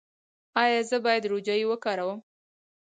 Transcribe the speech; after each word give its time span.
ایا 0.61 0.81
زه 0.89 0.97
باید 1.05 1.29
روجايي 1.31 1.65
وکاروم؟ 1.67 2.19